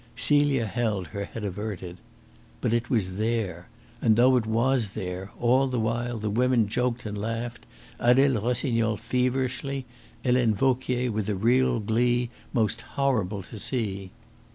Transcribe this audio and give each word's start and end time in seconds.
Celia 0.15 0.65
held 0.65 1.05
her 1.09 1.25
head 1.25 1.43
averted. 1.43 1.97
But 2.59 2.73
it 2.73 2.89
was 2.89 3.17
there, 3.19 3.67
and, 4.01 4.15
though 4.15 4.35
it 4.35 4.47
was 4.47 4.89
there, 4.97 5.29
all 5.39 5.67
the 5.67 5.79
while 5.79 6.17
the 6.17 6.31
women 6.31 6.67
joked 6.67 7.05
and 7.05 7.15
laughed, 7.15 7.67
Adele 7.99 8.41
Rossignol 8.41 8.97
feverishly, 8.97 9.85
Helene 10.23 10.55
Vauquier 10.55 11.11
with 11.11 11.29
a 11.29 11.35
real 11.35 11.79
glee 11.79 12.31
most 12.51 12.81
horrible 12.97 13.43
to 13.43 13.59
see. 13.59 14.09